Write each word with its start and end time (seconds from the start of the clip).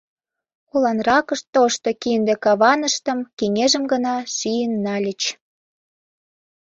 Уланракышт 0.73 1.45
тошто 1.55 1.89
кинде 2.01 2.33
каваныштым 2.43 3.19
кеҥежым 3.37 3.83
гына 3.91 4.15
шийын 4.35 4.73
нальыч. 4.85 5.21